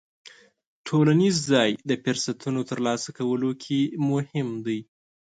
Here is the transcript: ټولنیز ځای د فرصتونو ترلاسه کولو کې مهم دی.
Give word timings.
ټولنیز 0.87 1.35
ځای 1.51 1.69
د 1.89 1.91
فرصتونو 2.03 2.61
ترلاسه 2.69 3.09
کولو 3.17 3.51
کې 3.63 3.79
مهم 4.11 4.49
دی. 4.65 4.79